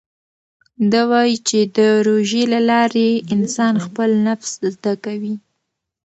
ده 0.91 1.01
وايي 1.09 1.37
چې 1.47 1.59
د 1.77 1.79
روژې 2.07 2.43
له 2.53 2.59
لارې 2.69 3.09
انسان 3.35 3.73
خپل 3.85 4.09
نفس 4.27 4.51
زده 4.73 4.93
کوي. 5.05 5.35